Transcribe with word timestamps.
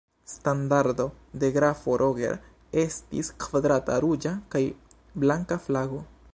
Standardo 0.29 1.05
de 1.43 1.49
grafo 1.57 1.97
Roger 2.03 2.33
estis 2.85 3.31
kvadrata 3.45 4.01
ruĝa 4.07 4.35
kaj 4.55 4.65
blanka 5.25 5.63
flago. 5.69 6.05